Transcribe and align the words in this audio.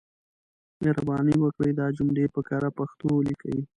مهرباني 0.81 1.35
وکړئ 1.39 1.71
دا 1.79 1.87
جملې 1.97 2.25
په 2.33 2.41
کره 2.49 2.69
پښتو 2.77 3.09
ليکئ. 3.27 3.57